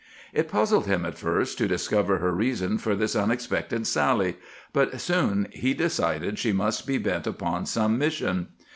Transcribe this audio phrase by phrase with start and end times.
[0.33, 4.37] It puzzled him at first to discover her reason for this unexpected sally,
[4.73, 8.47] but soon he decided she must be bent upon some mission.